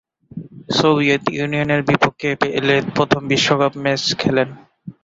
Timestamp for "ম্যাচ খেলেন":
3.83-4.49